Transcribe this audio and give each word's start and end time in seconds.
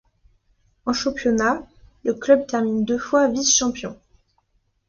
En 0.87 0.93
championnat, 0.93 1.61
le 2.05 2.15
club 2.15 2.47
termine 2.47 2.85
deux 2.85 2.97
fois 2.97 3.27
vice-champion. 3.27 3.95